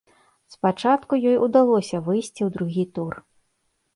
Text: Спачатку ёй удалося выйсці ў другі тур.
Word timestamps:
Спачатку 0.53 1.13
ёй 1.31 1.37
удалося 1.49 1.97
выйсці 2.07 2.41
ў 2.47 2.49
другі 2.55 2.83
тур. 2.95 3.13